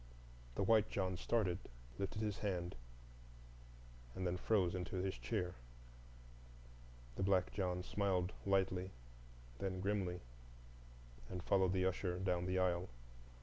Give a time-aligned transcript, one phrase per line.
[0.55, 1.59] The White John started,
[1.99, 2.73] lifted his hand,
[4.15, 5.53] and then froze into his chair;
[7.17, 8.89] the black John smiled lightly,
[9.59, 10.21] then grimly,
[11.29, 12.89] and followed the usher down the aisle.